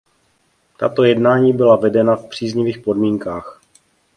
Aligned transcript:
Tato 0.77 1.03
jednání 1.03 1.53
byla 1.53 1.75
vedena 1.75 2.15
v 2.15 2.25
příznivých 2.25 2.79
podmínkách. 2.79 3.61